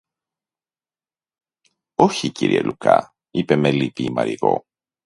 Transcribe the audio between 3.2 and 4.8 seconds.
είπε με λύπη η Μαριγώ